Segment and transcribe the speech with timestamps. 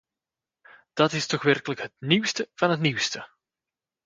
[0.93, 3.29] Dat is toch werkelijk het nieuwste van het nieuwste!